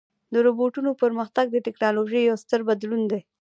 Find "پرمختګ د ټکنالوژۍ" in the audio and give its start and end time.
1.01-2.21